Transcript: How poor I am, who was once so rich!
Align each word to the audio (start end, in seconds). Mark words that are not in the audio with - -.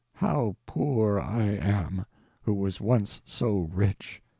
How 0.15 0.55
poor 0.65 1.19
I 1.19 1.45
am, 1.49 2.07
who 2.41 2.55
was 2.55 2.81
once 2.81 3.21
so 3.23 3.69
rich! 3.71 4.23